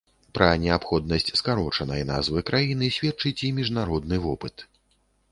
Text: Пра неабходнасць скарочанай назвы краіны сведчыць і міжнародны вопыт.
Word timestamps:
Пра 0.35 0.45
неабходнасць 0.61 1.27
скарочанай 1.41 2.01
назвы 2.11 2.43
краіны 2.49 2.89
сведчыць 2.95 3.35
і 3.49 3.51
міжнародны 3.59 4.19
вопыт. 4.25 4.65